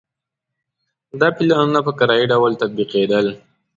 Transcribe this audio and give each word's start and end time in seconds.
دا 1.19 1.27
پلانونه 1.35 1.79
په 1.87 1.91
کرایي 1.99 2.25
ډول 2.31 2.51
تطبیقېدل. 2.61 3.25